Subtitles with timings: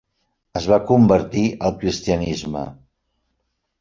[0.59, 2.65] Es va convertir al cristianisme.